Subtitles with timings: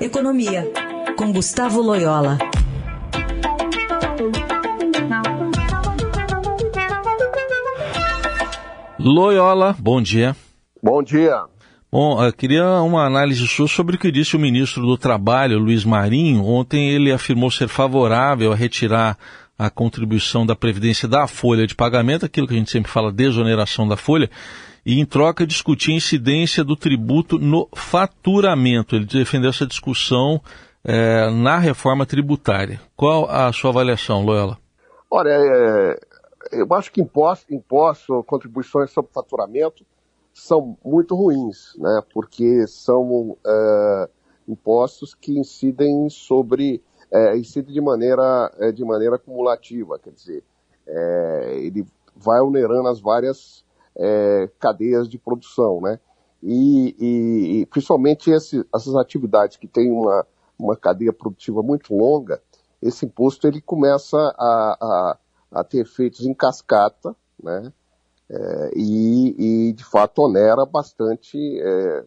[0.00, 0.66] Economia,
[1.14, 2.38] com Gustavo Loyola.
[8.98, 10.34] Loyola, bom dia.
[10.82, 11.42] Bom dia.
[11.92, 15.84] Bom, eu queria uma análise sua sobre o que disse o ministro do Trabalho, Luiz
[15.84, 16.46] Marinho.
[16.46, 19.18] Ontem ele afirmou ser favorável a retirar
[19.58, 23.86] a contribuição da Previdência da folha de pagamento, aquilo que a gente sempre fala, desoneração
[23.86, 24.30] da folha,
[24.84, 28.96] e em troca discutir a incidência do tributo no faturamento.
[28.96, 30.40] Ele defendeu essa discussão
[30.84, 32.80] é, na reforma tributária.
[32.96, 34.58] Qual a sua avaliação, Loyola?
[35.10, 36.00] Olha, é,
[36.52, 39.84] eu acho que impostos, imposto, contribuições sobre faturamento
[40.32, 42.02] são muito ruins, né?
[42.12, 44.08] Porque são é,
[44.48, 50.44] impostos que incidem sobre é, incidem de maneira é, de maneira acumulativa, quer dizer,
[50.86, 51.84] é, ele
[52.14, 53.64] vai onerando as várias
[53.96, 55.98] é, cadeias de produção, né?
[56.42, 60.26] E, e, e principalmente esse, essas atividades que têm uma,
[60.58, 62.40] uma cadeia produtiva muito longa,
[62.80, 65.18] esse imposto ele começa a, a,
[65.60, 67.72] a ter efeitos em cascata, né?
[68.32, 72.04] É, e, e, de fato onera bastante é,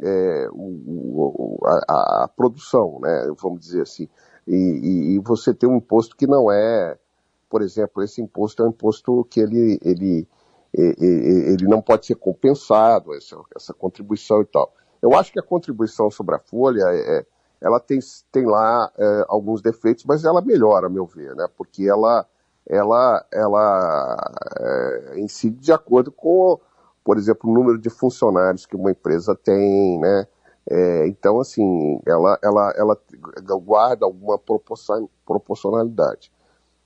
[0.00, 3.30] é, o, o, a, a, produção, né?
[3.40, 4.08] Vamos dizer assim.
[4.46, 6.96] E, e, você tem um imposto que não é,
[7.50, 10.26] por exemplo, esse imposto é um imposto que ele, ele
[10.76, 14.72] ele não pode ser compensado, essa, essa contribuição e tal.
[15.00, 17.24] Eu acho que a contribuição sobre a folha, é,
[17.60, 17.98] ela tem,
[18.30, 21.46] tem lá é, alguns defeitos, mas ela melhora, a meu ver, né?
[21.56, 22.26] Porque ela,
[22.68, 24.16] ela, ela
[24.60, 26.60] é, incide de acordo com,
[27.04, 30.26] por exemplo, o número de funcionários que uma empresa tem, né?
[30.68, 32.98] É, então, assim, ela, ela, ela
[33.60, 34.38] guarda alguma
[35.24, 36.32] proporcionalidade.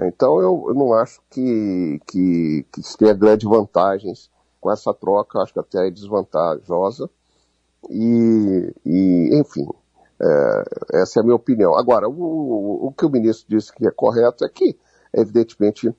[0.00, 5.58] Então eu, não acho que, que, que tenha grandes vantagens com essa troca, acho que
[5.58, 7.10] até é desvantajosa.
[7.90, 9.68] E, e enfim,
[10.20, 10.64] é,
[11.02, 11.76] essa é a minha opinião.
[11.76, 14.78] Agora, o, o que o ministro disse que é correto é que,
[15.12, 15.94] evidentemente,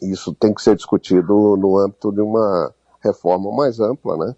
[0.00, 4.36] isso tem que ser discutido no âmbito de uma reforma mais ampla, né?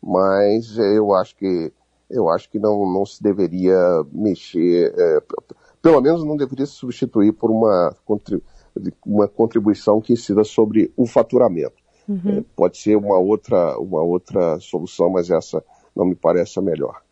[0.00, 1.72] Mas eu acho que
[2.08, 3.76] eu acho que não, não se deveria
[4.12, 4.94] mexer.
[4.96, 5.22] É,
[5.84, 7.94] pelo menos não deveria se substituir por uma,
[9.04, 11.74] uma contribuição que incida sobre o faturamento.
[12.08, 12.38] Uhum.
[12.38, 15.62] É, pode ser uma outra, uma outra solução, mas essa
[15.94, 17.02] não me parece a melhor.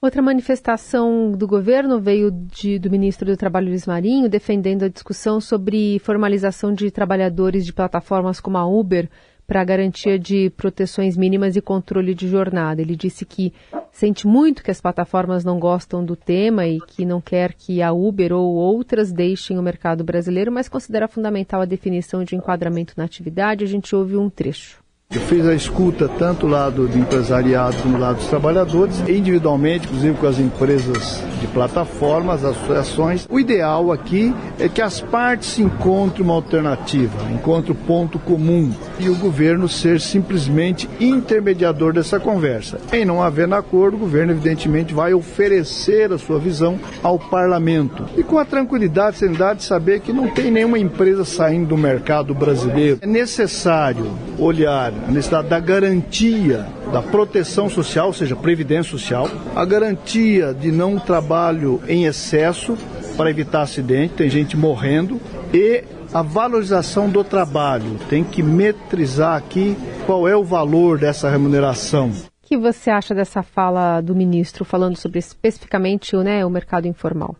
[0.00, 5.40] Outra manifestação do governo veio de, do ministro do Trabalho Luiz Marinho, defendendo a discussão
[5.40, 9.08] sobre formalização de trabalhadores de plataformas como a Uber
[9.46, 12.82] para garantia de proteções mínimas e controle de jornada.
[12.82, 13.52] Ele disse que
[13.92, 17.92] sente muito que as plataformas não gostam do tema e que não quer que a
[17.92, 23.04] Uber ou outras deixem o mercado brasileiro, mas considera fundamental a definição de enquadramento na
[23.04, 23.62] atividade.
[23.62, 24.82] A gente ouve um trecho.
[25.14, 29.86] Eu fiz a escuta tanto do lado do empresariado como do lado dos trabalhadores, individualmente,
[29.86, 33.28] inclusive com as empresas de plataformas, as associações.
[33.28, 39.08] O ideal aqui é que as partes encontrem uma alternativa, encontrem um ponto comum e
[39.08, 42.78] o governo ser simplesmente intermediador dessa conversa.
[42.92, 48.22] Em não havendo acordo, o governo evidentemente vai oferecer a sua visão ao parlamento e
[48.22, 52.98] com a tranquilidade, serenidade de saber que não tem nenhuma empresa saindo do mercado brasileiro.
[53.00, 54.06] É necessário
[54.38, 60.70] olhar a necessidade da garantia da proteção social, ou seja, previdência social, a garantia de
[60.70, 62.76] não trabalho em excesso
[63.16, 65.20] para evitar acidente, tem gente morrendo,
[65.52, 65.84] e
[66.14, 67.98] a valorização do trabalho.
[68.10, 69.74] Tem que metrizar aqui
[70.04, 72.10] qual é o valor dessa remuneração.
[72.10, 72.12] O
[72.42, 77.34] que você acha dessa fala do ministro falando sobre especificamente né, o mercado informal?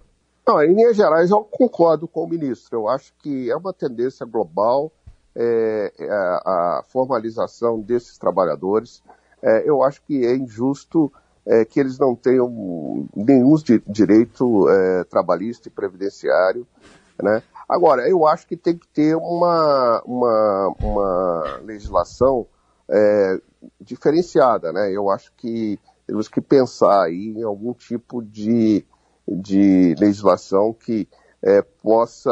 [0.49, 2.79] Não, em linhas gerais, eu concordo com o ministro.
[2.79, 4.91] Eu acho que é uma tendência global
[5.37, 9.03] é, é, a, formalização desses trabalhadores.
[9.43, 11.13] É, eu acho que é injusto
[11.45, 16.67] é, que eles não tenham nenhum di direito é, trabalhista e previdenciário.
[17.23, 17.43] Né?
[17.73, 22.47] Agora, eu acho que tem que ter uma, uma, uma legislação
[22.89, 23.41] é,
[23.81, 24.73] diferenciada.
[24.73, 24.93] Né?
[24.93, 28.85] Eu acho que temos que pensar aí em algum tipo de,
[29.27, 31.09] de legislação que
[31.83, 32.31] possa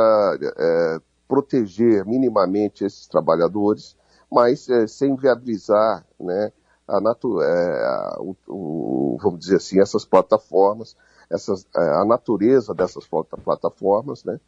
[1.30, 3.96] proteger minimamente esses trabalhadores,
[4.30, 6.52] mas é, sem viabilizar né,
[6.88, 10.96] a, natu é, a, o, o, vamos dizer assim, essas plataformas,
[11.30, 13.08] essas, é, a natureza dessas
[13.44, 14.40] plataformas, né,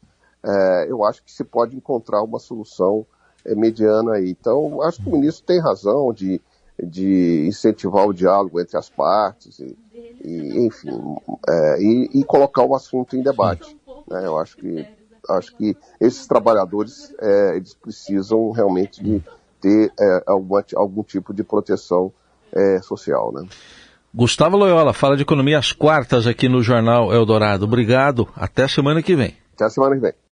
[0.44, 3.06] é, eu acho que se pode encontrar uma solução
[3.44, 4.30] é, mediana aí.
[4.30, 6.40] Então, acho que o ministro tem razão de,
[6.82, 9.76] de incentivar o diálogo entre as partes e,
[10.24, 10.90] e enfim,
[11.48, 13.76] é, e, e, colocar o assunto em debate.
[14.08, 14.86] Né, eu acho que
[15.30, 19.22] acho que esses trabalhadores é, eles precisam realmente de
[19.60, 22.12] ter é, algum, algum tipo de proteção
[22.52, 23.46] é, social, né?
[24.14, 27.64] Gustavo Loyola fala de economia às quartas aqui no Jornal Eldorado.
[27.64, 28.28] Obrigado.
[28.36, 29.34] Até semana que vem.
[29.54, 30.12] Até semana que vem.